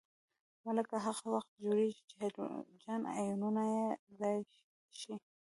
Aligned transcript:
مالګه 0.63 0.97
هغه 1.05 1.25
وخت 1.33 1.49
جوړیږي 1.63 2.01
چې 2.09 2.15
هایدروجن 2.21 3.01
آیونونه 3.19 3.63
بې 4.17 4.19
ځایه 4.19 4.43
شي. 5.01 5.15